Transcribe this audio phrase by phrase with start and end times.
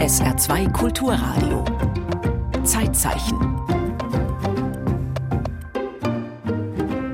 [0.00, 1.62] SR2 Kulturradio.
[2.64, 3.36] Zeitzeichen.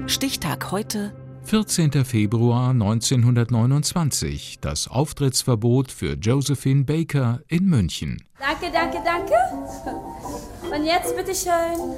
[0.07, 1.13] Stichtag heute
[1.43, 2.05] 14.
[2.05, 4.59] Februar 1929.
[4.61, 8.23] Das Auftrittsverbot für Josephine Baker in München.
[8.39, 9.35] Danke, danke, danke.
[10.73, 11.97] Und jetzt bitteschön.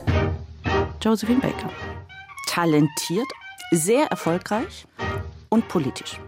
[1.03, 1.69] Josephine Baker.
[2.47, 3.29] Talentiert,
[3.73, 4.87] sehr erfolgreich
[5.51, 6.19] und politisch.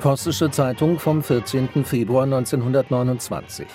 [0.00, 1.84] Postische Zeitung vom 14.
[1.84, 3.66] Februar 1929.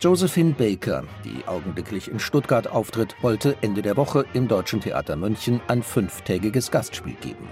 [0.00, 5.60] Josephine Baker, die augenblicklich in Stuttgart auftritt, wollte Ende der Woche im Deutschen Theater München
[5.66, 7.48] ein fünftägiges Gastspiel geben.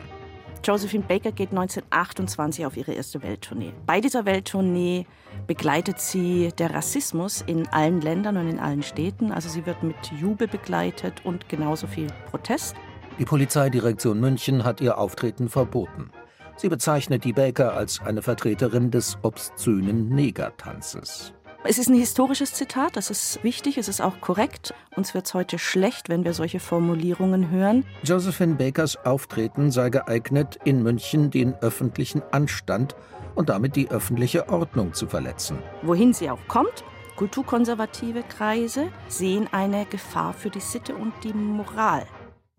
[0.64, 3.72] Josephine Baker geht 1928 auf ihre erste Welttournee.
[3.84, 5.06] Bei dieser Welttournee
[5.46, 9.32] begleitet sie der Rassismus in allen Ländern und in allen Städten.
[9.32, 12.76] Also sie wird mit Jubel begleitet und genauso viel Protest.
[13.18, 16.10] Die Polizeidirektion München hat ihr Auftreten verboten.
[16.58, 21.32] Sie bezeichnet die Baker als eine Vertreterin des obszönen Negertanzes.
[21.62, 24.74] Es ist ein historisches Zitat, das ist wichtig, es ist auch korrekt.
[24.96, 27.84] Uns wird es heute schlecht, wenn wir solche Formulierungen hören.
[28.02, 32.96] Josephine Bakers Auftreten sei geeignet, in München den öffentlichen Anstand
[33.36, 35.58] und damit die öffentliche Ordnung zu verletzen.
[35.82, 36.82] Wohin sie auch kommt,
[37.14, 42.04] kulturkonservative Kreise sehen eine Gefahr für die Sitte und die Moral.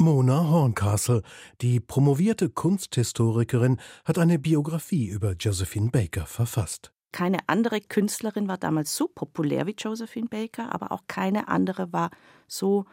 [0.01, 1.23] Mona Horncastle,
[1.59, 6.93] die promovierte Kunsthistorikerin, hat eine Biografie über Josephine Baker verfasst.
[7.11, 12.11] Keine andere Künstlerin war damals so populär wie Josephine Baker, aber auch keine andere war
[12.47, 12.85] so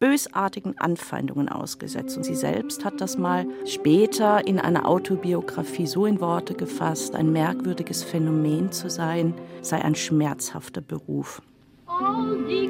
[0.00, 2.16] bösartigen Anfeindungen ausgesetzt.
[2.16, 7.30] Und sie selbst hat das mal später in einer Autobiografie so in Worte gefasst, ein
[7.30, 11.40] merkwürdiges Phänomen zu sein, sei ein schmerzhafter Beruf.
[11.86, 12.68] Oh, die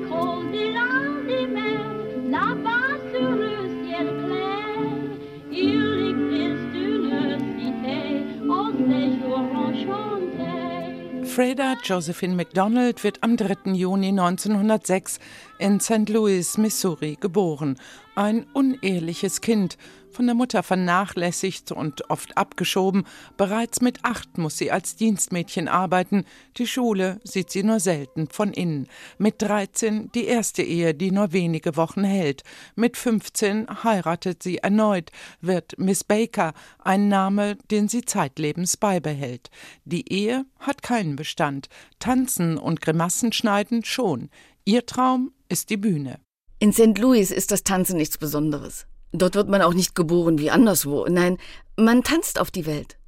[11.38, 13.72] Freda Josephine MacDonald wird am 3.
[13.72, 15.20] Juni 1906
[15.60, 16.08] in St.
[16.08, 17.78] Louis, Missouri, geboren.
[18.16, 19.78] Ein unehrliches Kind,
[20.18, 23.04] von der Mutter vernachlässigt und oft abgeschoben.
[23.36, 26.24] Bereits mit acht muss sie als Dienstmädchen arbeiten.
[26.56, 28.88] Die Schule sieht sie nur selten von innen.
[29.18, 32.42] Mit 13 die erste Ehe, die nur wenige Wochen hält.
[32.74, 39.50] Mit 15 heiratet sie erneut, wird Miss Baker, ein Name, den sie zeitlebens beibehält.
[39.84, 41.68] Die Ehe hat keinen Bestand.
[42.00, 44.30] Tanzen und Grimassen schneiden schon.
[44.64, 46.18] Ihr Traum ist die Bühne.
[46.58, 46.98] In St.
[46.98, 48.88] Louis ist das Tanzen nichts Besonderes.
[49.12, 51.06] Dort wird man auch nicht geboren wie anderswo.
[51.08, 51.38] Nein,
[51.76, 52.98] man tanzt auf die Welt.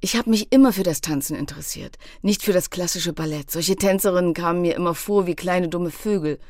[0.00, 3.50] Ich habe mich immer für das Tanzen interessiert, nicht für das klassische Ballett.
[3.50, 6.40] Solche Tänzerinnen kamen mir immer vor wie kleine dumme Vögel.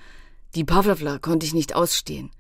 [0.55, 2.31] Die Pavlovla konnte ich nicht ausstehen.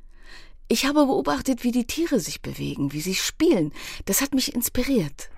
[0.68, 3.72] Ich habe beobachtet, wie die Tiere sich bewegen, wie sie spielen.
[4.06, 5.28] Das hat mich inspiriert.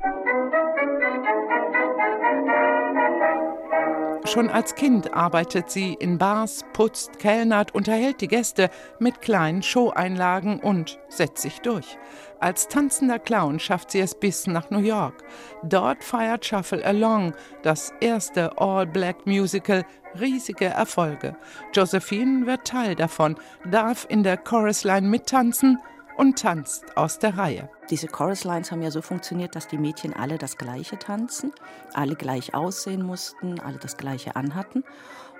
[4.26, 10.60] Schon als Kind arbeitet sie in Bars, putzt, kellnert, unterhält die Gäste mit kleinen Showeinlagen
[10.60, 11.98] und setzt sich durch.
[12.40, 15.22] Als tanzender Clown schafft sie es bis nach New York.
[15.62, 19.84] Dort feiert Shuffle Along, das erste All-Black-Musical,
[20.18, 21.36] riesige Erfolge.
[21.74, 23.36] Josephine wird Teil davon,
[23.70, 25.78] darf in der Chorusline mittanzen
[26.16, 27.68] und tanzt aus der Reihe.
[27.90, 31.52] Diese Chorus Lines haben ja so funktioniert, dass die Mädchen alle das Gleiche tanzen,
[31.92, 34.84] alle gleich aussehen mussten, alle das Gleiche anhatten.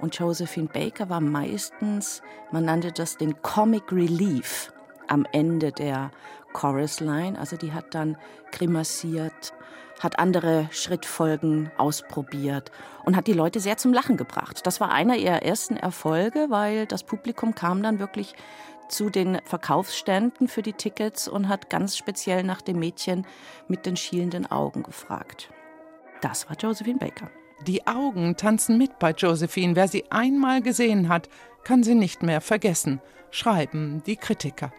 [0.00, 4.72] Und Josephine Baker war meistens, man nannte das den Comic Relief
[5.08, 6.10] am Ende der
[6.52, 7.38] Chorus Line.
[7.38, 8.16] Also die hat dann
[8.50, 9.54] grimassiert,
[10.00, 12.72] hat andere Schrittfolgen ausprobiert
[13.04, 14.66] und hat die Leute sehr zum Lachen gebracht.
[14.66, 18.34] Das war einer ihrer ersten Erfolge, weil das Publikum kam dann wirklich
[18.88, 23.26] zu den Verkaufsständen für die Tickets und hat ganz speziell nach dem Mädchen
[23.68, 25.50] mit den schielenden Augen gefragt.
[26.20, 27.30] Das war Josephine Baker.
[27.66, 29.76] Die Augen tanzen mit bei Josephine.
[29.76, 31.28] Wer sie einmal gesehen hat,
[31.64, 33.00] kann sie nicht mehr vergessen,
[33.30, 34.72] schreiben die Kritiker.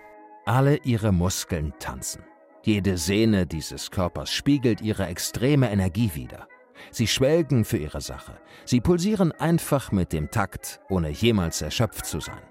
[0.46, 2.24] Alle ihre Muskeln tanzen.
[2.64, 6.48] Jede Sehne dieses Körpers spiegelt ihre extreme Energie wider.
[6.92, 8.38] Sie schwelgen für ihre Sache.
[8.66, 12.42] Sie pulsieren einfach mit dem Takt, ohne jemals erschöpft zu sein.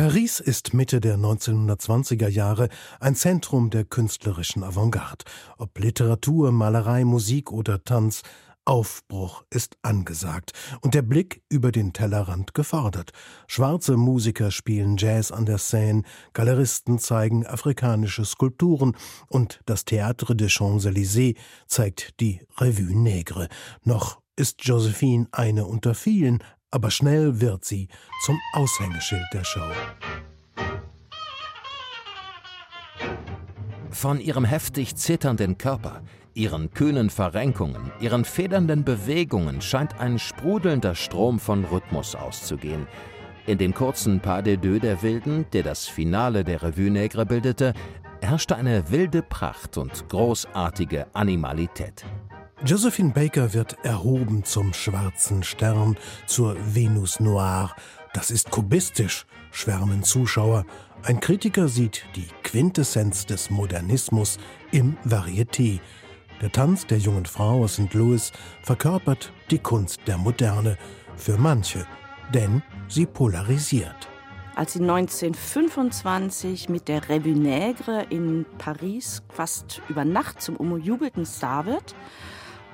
[0.00, 2.70] Paris ist Mitte der 1920er Jahre
[3.00, 5.26] ein Zentrum der künstlerischen Avantgarde.
[5.58, 8.22] Ob Literatur, Malerei, Musik oder Tanz,
[8.64, 13.10] Aufbruch ist angesagt und der Blick über den Tellerrand gefordert.
[13.46, 18.96] Schwarze Musiker spielen Jazz an der Seine, Galeristen zeigen afrikanische Skulpturen
[19.28, 21.36] und das Théâtre des Champs-Élysées
[21.66, 23.50] zeigt die Revue Nègre.
[23.84, 27.88] Noch ist Josephine eine unter vielen, aber schnell wird sie
[28.24, 29.70] zum Aushängeschild der Show.
[33.90, 36.02] Von ihrem heftig zitternden Körper,
[36.34, 42.86] Ihren kühnen Verrenkungen, ihren federnden Bewegungen scheint ein sprudelnder Strom von Rhythmus auszugehen.
[43.46, 47.74] In dem kurzen Pas de deux der Wilden, der das Finale der Revue Nègre bildete,
[48.22, 52.04] herrschte eine wilde Pracht und großartige Animalität.
[52.66, 55.96] Josephine Baker wird erhoben zum schwarzen Stern,
[56.26, 57.74] zur Venus Noire.
[58.12, 60.66] Das ist kubistisch, schwärmen Zuschauer.
[61.02, 64.38] Ein Kritiker sieht die Quintessenz des Modernismus
[64.72, 65.80] im Varieté.
[66.42, 67.94] Der Tanz der jungen Frau aus St.
[67.94, 68.30] Louis
[68.62, 70.76] verkörpert die Kunst der Moderne
[71.16, 71.86] für manche,
[72.34, 74.08] denn sie polarisiert.
[74.54, 81.64] Als sie 1925 mit der Revue Nègre in Paris fast über Nacht zum umjubelten Star
[81.64, 81.94] wird,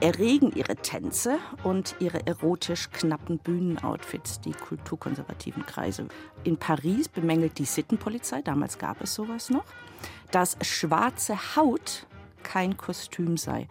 [0.00, 6.08] erregen ihre Tänze und ihre erotisch knappen Bühnenoutfits die kulturkonservativen Kreise.
[6.44, 9.64] In Paris bemängelt die Sittenpolizei, damals gab es sowas noch,
[10.30, 12.06] dass schwarze Haut
[12.42, 13.66] kein Kostüm sei.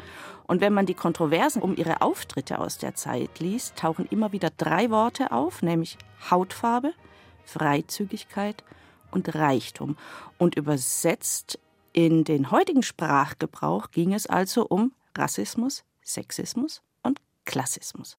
[0.47, 4.49] Und wenn man die Kontroversen um ihre Auftritte aus der Zeit liest, tauchen immer wieder
[4.49, 5.97] drei Worte auf, nämlich
[6.29, 6.93] Hautfarbe,
[7.45, 8.63] Freizügigkeit
[9.11, 9.95] und Reichtum.
[10.37, 11.59] Und übersetzt
[11.93, 18.17] in den heutigen Sprachgebrauch ging es also um Rassismus, Sexismus und Klassismus.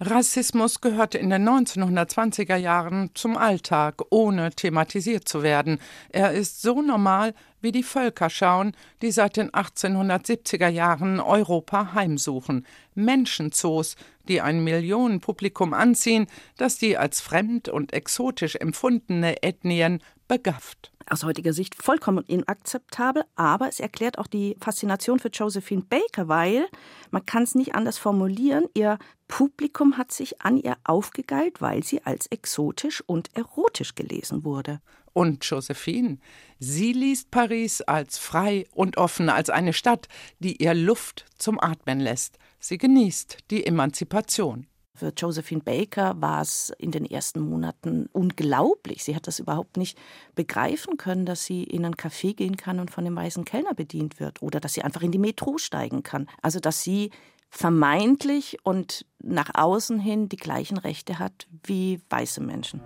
[0.00, 5.80] Rassismus gehörte in den 1920er Jahren zum Alltag, ohne thematisiert zu werden.
[6.10, 12.64] Er ist so normal wie die Völkerschauen, die seit den 1870er Jahren Europa heimsuchen.
[12.94, 13.96] Menschenzoos,
[14.28, 21.52] die ein Millionenpublikum anziehen, das die als fremd und exotisch empfundene Ethnien begafft aus heutiger
[21.52, 26.66] Sicht vollkommen inakzeptabel, aber es erklärt auch die Faszination für Josephine Baker, weil
[27.10, 32.04] man kann es nicht anders formulieren, ihr Publikum hat sich an ihr aufgegeilt, weil sie
[32.04, 34.80] als exotisch und erotisch gelesen wurde.
[35.12, 36.18] Und Josephine,
[36.58, 40.08] sie liest Paris als frei und offen, als eine Stadt,
[40.38, 42.38] die ihr Luft zum Atmen lässt.
[42.60, 44.66] Sie genießt die Emanzipation.
[44.98, 49.04] Für Josephine Baker war es in den ersten Monaten unglaublich.
[49.04, 49.96] Sie hat das überhaupt nicht
[50.34, 54.18] begreifen können, dass sie in ein Café gehen kann und von dem weißen Kellner bedient
[54.18, 56.26] wird oder dass sie einfach in die Metro steigen kann.
[56.42, 57.12] Also dass sie
[57.48, 62.80] vermeintlich und nach außen hin die gleichen Rechte hat wie weiße Menschen.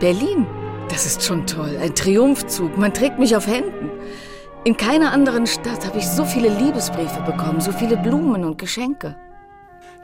[0.00, 0.48] Berlin,
[0.88, 1.78] das ist schon toll.
[1.80, 2.76] Ein Triumphzug.
[2.76, 3.92] Man trägt mich auf Händen.
[4.66, 9.14] In keiner anderen Stadt habe ich so viele Liebesbriefe bekommen, so viele Blumen und Geschenke.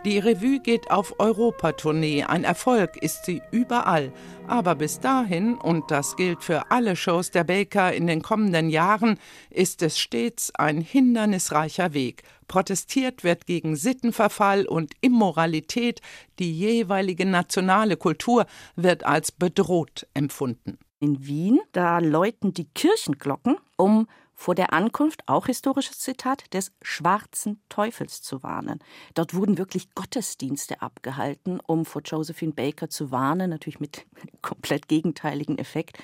[0.04, 2.24] Die Revue geht auf Europatournee.
[2.24, 4.12] Ein Erfolg ist sie überall.
[4.48, 9.18] Aber bis dahin, und das gilt für alle Shows der Baker in den kommenden Jahren,
[9.48, 12.22] ist es stets ein hindernisreicher Weg.
[12.46, 16.02] Protestiert wird gegen Sittenverfall und Immoralität.
[16.38, 18.44] Die jeweilige nationale Kultur
[18.76, 20.78] wird als bedroht empfunden.
[20.98, 24.06] In Wien, da läuten die Kirchenglocken, um
[24.40, 28.78] vor der Ankunft, auch historisches Zitat, des schwarzen Teufels zu warnen.
[29.12, 34.06] Dort wurden wirklich Gottesdienste abgehalten, um vor Josephine Baker zu warnen, natürlich mit
[34.40, 35.98] komplett gegenteiligen Effekt,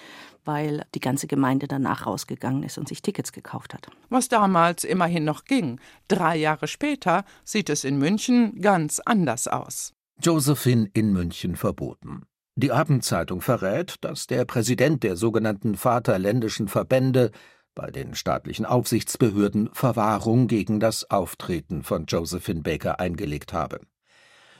[0.45, 3.87] weil die ganze Gemeinde danach rausgegangen ist und sich Tickets gekauft hat.
[4.11, 5.81] Was damals immerhin noch ging.
[6.07, 9.95] Drei Jahre später sieht es in München ganz anders aus.
[10.23, 12.27] Josephine in München verboten.
[12.59, 17.31] Die Abendzeitung verrät, dass der Präsident der sogenannten Vaterländischen Verbände
[17.77, 23.79] bei den staatlichen Aufsichtsbehörden Verwahrung gegen das Auftreten von Josephine Baker eingelegt habe.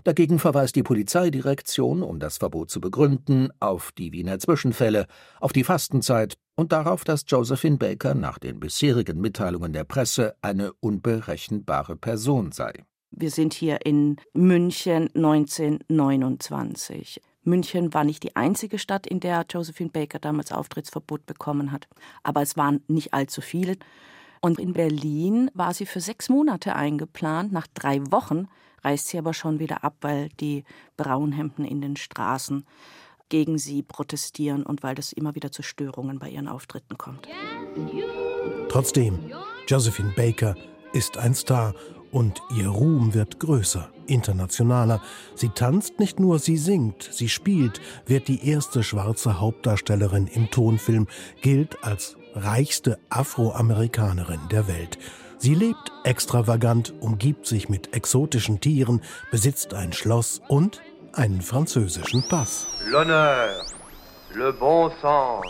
[0.05, 5.09] Dagegen verweist die Polizeidirektion, um das Verbot zu begründen, auf die Wiener Zwischenfälle,
[5.41, 10.73] auf die Fastenzeit und darauf, dass Josephine Baker nach den bisherigen Mitteilungen der Presse eine
[10.75, 12.85] unberechenbare Person sei.
[13.11, 17.21] Wir sind hier in München 1929.
[17.47, 21.89] München war nicht die einzige Stadt, in der Josephine Baker damals Auftrittsverbot bekommen hat.
[22.23, 23.77] Aber es waren nicht allzu viele.
[24.41, 27.53] Und in Berlin war sie für sechs Monate eingeplant.
[27.53, 28.49] Nach drei Wochen
[28.83, 30.65] reist sie aber schon wieder ab, weil die
[30.97, 32.67] Braunhemden in den Straßen
[33.29, 37.27] gegen sie protestieren und weil es immer wieder zu Störungen bei ihren Auftritten kommt.
[38.69, 39.19] Trotzdem,
[39.67, 40.55] Josephine Baker
[40.93, 41.75] ist ein Star
[42.17, 45.03] und ihr Ruhm wird größer, internationaler.
[45.35, 51.09] Sie tanzt nicht nur, sie singt, sie spielt, wird die erste schwarze Hauptdarstellerin im Tonfilm,
[51.43, 54.99] gilt als reichste Afroamerikanerin der Welt.
[55.37, 60.81] Sie lebt extravagant, umgibt sich mit exotischen Tieren, besitzt ein Schloss und
[61.13, 62.67] einen französischen Pass.
[62.91, 63.49] L'honneur,
[64.35, 65.45] le bon sens,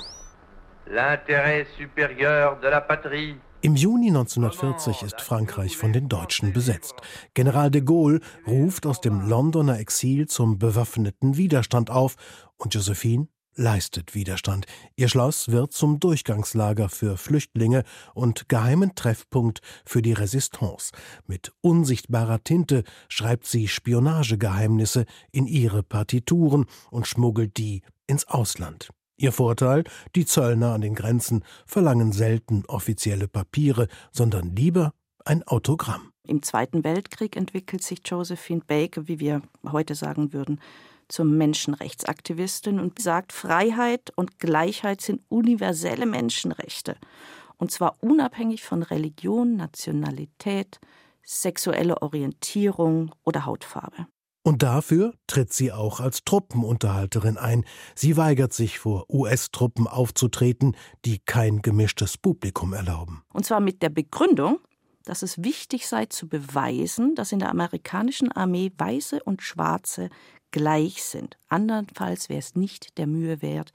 [0.90, 6.94] l'intérêt supérieur de la patrie im Juni 1940 ist Frankreich von den Deutschen besetzt.
[7.34, 12.16] General de Gaulle ruft aus dem Londoner Exil zum bewaffneten Widerstand auf
[12.56, 14.66] und Josephine leistet Widerstand.
[14.96, 17.84] Ihr Schloss wird zum Durchgangslager für Flüchtlinge
[18.14, 20.92] und geheimen Treffpunkt für die Resistance.
[21.26, 28.90] Mit unsichtbarer Tinte schreibt sie Spionagegeheimnisse in ihre Partituren und schmuggelt die ins Ausland.
[29.18, 34.92] Ihr Vorteil, die Zöllner an den Grenzen verlangen selten offizielle Papiere, sondern lieber
[35.24, 36.12] ein Autogramm.
[36.26, 40.60] Im Zweiten Weltkrieg entwickelt sich Josephine Baker, wie wir heute sagen würden,
[41.08, 46.96] zur Menschenrechtsaktivistin und sagt, Freiheit und Gleichheit sind universelle Menschenrechte.
[47.56, 50.78] Und zwar unabhängig von Religion, Nationalität,
[51.22, 54.06] sexueller Orientierung oder Hautfarbe.
[54.46, 57.64] Und dafür tritt sie auch als Truppenunterhalterin ein.
[57.96, 63.24] Sie weigert sich vor US-Truppen aufzutreten, die kein gemischtes Publikum erlauben.
[63.32, 64.60] Und zwar mit der Begründung,
[65.04, 70.10] dass es wichtig sei zu beweisen, dass in der amerikanischen Armee Weiße und Schwarze
[70.52, 71.36] gleich sind.
[71.48, 73.72] Andernfalls wäre es nicht der Mühe wert,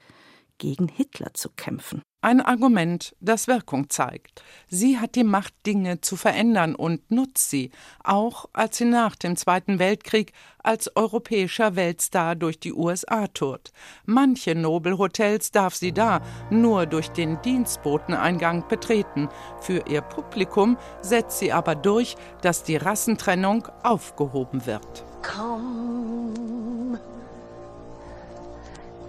[0.56, 2.00] gegen Hitler zu kämpfen.
[2.24, 4.44] Ein Argument, das Wirkung zeigt.
[4.68, 7.72] Sie hat die Macht, Dinge zu verändern und nutzt sie,
[8.04, 13.72] auch als sie nach dem Zweiten Weltkrieg als europäischer Weltstar durch die USA tourt.
[14.04, 19.28] Manche Nobelhotels darf sie da nur durch den Dienstboteneingang betreten.
[19.60, 25.04] Für ihr Publikum setzt sie aber durch, dass die Rassentrennung aufgehoben wird.
[25.22, 27.00] Come,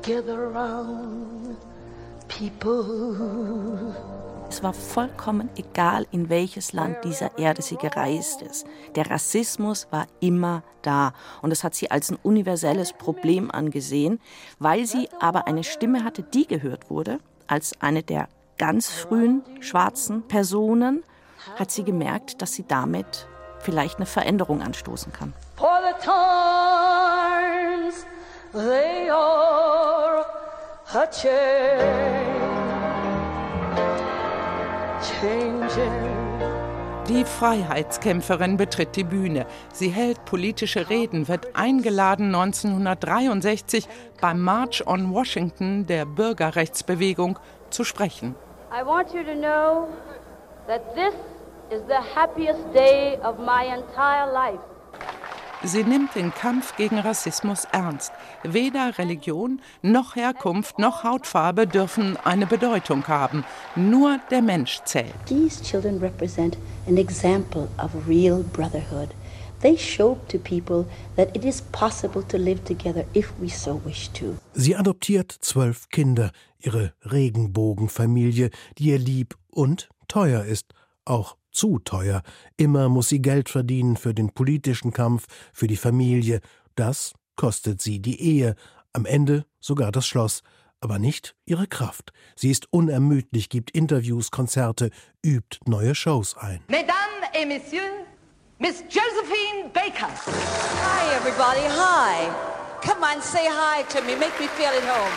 [0.02, 1.73] gather round
[2.28, 3.94] people.
[4.50, 8.68] Es war vollkommen egal, in welches Land dieser Erde sie gereist ist.
[8.94, 11.14] Der Rassismus war immer da.
[11.42, 14.20] Und das hat sie als ein universelles Problem angesehen,
[14.60, 17.18] weil sie aber eine Stimme hatte, die gehört wurde.
[17.48, 21.04] Als eine der ganz frühen schwarzen Personen
[21.58, 23.28] hat sie gemerkt, dass sie damit
[23.60, 25.34] vielleicht eine Veränderung anstoßen kann.
[25.56, 25.80] For
[30.96, 31.74] a change.
[37.08, 39.46] Die Freiheitskämpferin betritt die Bühne.
[39.74, 43.88] Sie hält politische Reden, wird eingeladen 1963
[44.22, 47.38] beim March on Washington der Bürgerrechtsbewegung
[47.70, 48.36] zu sprechen.
[48.72, 49.90] I want you to know
[50.68, 51.14] that this
[51.70, 54.62] is the happiest day of my entire life.
[55.66, 58.12] Sie nimmt den Kampf gegen Rassismus ernst.
[58.44, 63.46] Weder Religion noch Herkunft noch Hautfarbe dürfen eine Bedeutung haben.
[63.78, 65.14] Nur der Mensch zählt.
[65.26, 69.10] These children represent an example of real brotherhood.
[69.62, 74.10] They show to people that it is possible to live together if we so wish
[74.10, 74.36] to.
[74.54, 80.74] Sie adoptiert zwölf Kinder, ihre Regenbogenfamilie, die ihr lieb und teuer ist,
[81.06, 82.22] auch zu teuer.
[82.58, 86.42] Immer muss sie Geld verdienen für den politischen Kampf, für die Familie.
[86.76, 88.56] Das kostet sie die Ehe,
[88.92, 90.44] am Ende sogar das Schloss,
[90.82, 92.12] aber nicht ihre Kraft.
[92.36, 94.90] Sie ist unermüdlich, gibt Interviews, Konzerte,
[95.24, 96.62] übt neue Shows ein.
[96.68, 98.06] Mesdames et Messieurs,
[98.60, 100.10] Miss Josephine Baker.
[100.10, 102.30] Hi everybody, hi.
[102.82, 105.12] Come on, say hi to me, make me feel at home.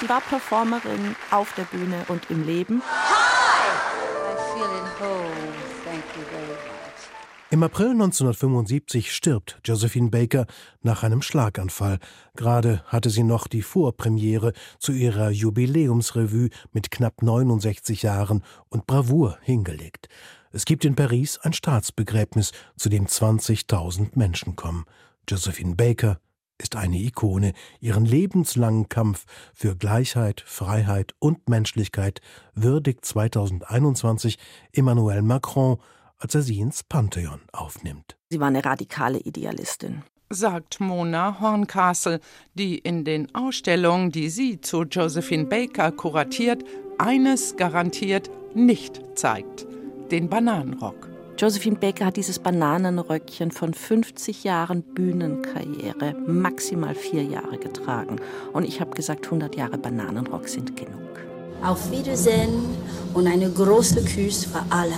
[0.00, 2.82] Sie war Performerin auf der Bühne und im Leben.
[2.84, 3.52] Hi!
[4.32, 5.71] I feel at home.
[7.52, 10.46] Im April 1975 stirbt Josephine Baker
[10.80, 11.98] nach einem Schlaganfall.
[12.34, 19.36] Gerade hatte sie noch die Vorpremiere zu ihrer Jubiläumsrevue mit knapp 69 Jahren und Bravour
[19.42, 20.08] hingelegt.
[20.50, 24.86] Es gibt in Paris ein Staatsbegräbnis, zu dem 20.000 Menschen kommen.
[25.28, 26.18] Josephine Baker
[26.62, 27.52] ist eine Ikone.
[27.80, 32.20] Ihren lebenslangen Kampf für Gleichheit, Freiheit und Menschlichkeit
[32.54, 34.38] würdigt 2021
[34.72, 35.78] Emmanuel Macron
[36.22, 38.16] als er sie ins Pantheon aufnimmt.
[38.30, 40.04] Sie war eine radikale Idealistin
[40.34, 42.20] sagt Mona Horncastle,
[42.54, 46.64] die in den Ausstellungen, die sie zu Josephine Baker kuratiert,
[46.98, 49.66] eines garantiert nicht zeigt:
[50.10, 51.11] den Bananenrock.
[51.38, 58.16] Josephine Baker hat dieses Bananenröckchen von 50 Jahren Bühnenkarriere maximal vier Jahre getragen.
[58.52, 61.00] Und ich habe gesagt, 100 Jahre Bananenrock sind genug.
[61.62, 62.64] Auf Wiedersehen
[63.14, 64.94] und eine große Küss für alle.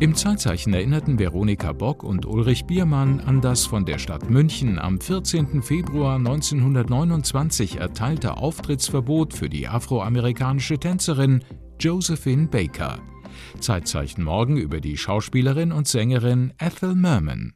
[0.00, 5.00] Im Zeitzeichen erinnerten Veronika Bock und Ulrich Biermann an das von der Stadt München am
[5.00, 5.62] 14.
[5.62, 11.42] Februar 1929 erteilte Auftrittsverbot für die afroamerikanische Tänzerin
[11.78, 12.98] Josephine Baker.
[13.58, 17.54] Zeitzeichen morgen über die Schauspielerin und Sängerin Ethel Merman.